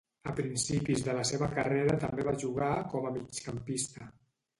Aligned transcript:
A 0.29 0.31
principis 0.37 1.03
de 1.07 1.13
la 1.17 1.25
seva 1.31 1.49
carrera 1.51 1.97
també 2.05 2.25
va 2.29 2.33
jugar 2.45 2.71
com 2.95 3.05
a 3.11 3.13
migcampista. 3.19 4.09